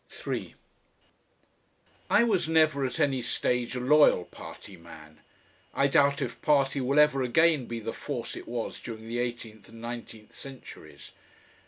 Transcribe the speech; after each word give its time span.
3 0.09 0.55
I 2.09 2.23
was 2.23 2.49
never 2.49 2.83
at 2.87 2.99
any 2.99 3.21
stage 3.21 3.75
a 3.75 3.79
loyal 3.79 4.25
party 4.25 4.75
man. 4.75 5.19
I 5.75 5.85
doubt 5.85 6.23
if 6.23 6.41
party 6.41 6.81
will 6.81 6.97
ever 6.97 7.21
again 7.21 7.67
be 7.67 7.79
the 7.79 7.93
force 7.93 8.35
it 8.35 8.47
was 8.47 8.79
during 8.79 9.07
the 9.07 9.19
eighteenth 9.19 9.69
and 9.69 9.79
nineteenth 9.79 10.33
centuries. 10.35 11.11